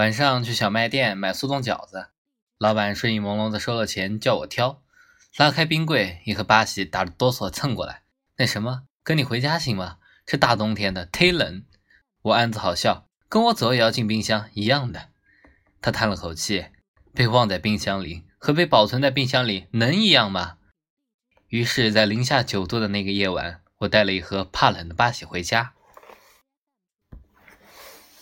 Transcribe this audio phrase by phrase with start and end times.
[0.00, 2.08] 晚上去小卖店买速冻饺子
[2.56, 4.80] 老板睡意朦胧的收了钱叫我挑
[5.36, 8.00] 拉开冰柜一盒八喜打着哆嗦蹭过来
[8.38, 9.98] 那什么跟你回家行吗？
[10.24, 11.64] 这大冬天的忒冷。
[12.22, 15.10] 我暗自好笑跟我走也要进冰箱一样的。
[15.82, 16.68] 他叹了口气
[17.12, 20.56] 被忘在冰箱里和被保存在冰箱里能一样吗？
[21.48, 25.74] 于是在零下九度的那个夜晚我带了一盒怕冷的八喜回家